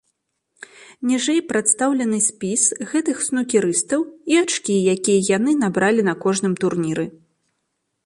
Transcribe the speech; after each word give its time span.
Ніжэй 1.09 1.41
прадстаўлены 1.51 2.19
спіс 2.29 2.63
гэтых 2.95 3.17
снукерыстаў 3.29 4.01
і 4.35 4.43
ачкі, 4.43 4.81
якія 4.97 5.19
яны 5.37 5.51
набралі 5.63 6.01
на 6.13 6.21
кожным 6.29 6.53
турніры. 6.65 7.05